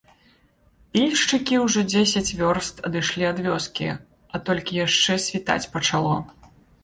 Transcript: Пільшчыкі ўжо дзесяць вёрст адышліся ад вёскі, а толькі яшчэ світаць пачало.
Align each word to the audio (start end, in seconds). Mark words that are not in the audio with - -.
Пільшчыкі 0.95 1.59
ўжо 1.65 1.81
дзесяць 1.91 2.35
вёрст 2.39 2.75
адышліся 2.89 3.29
ад 3.33 3.43
вёскі, 3.47 3.91
а 4.33 4.43
толькі 4.49 4.81
яшчэ 4.87 5.19
світаць 5.27 5.67
пачало. 5.77 6.17